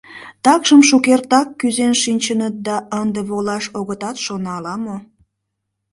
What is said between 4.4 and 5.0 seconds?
ала-мо.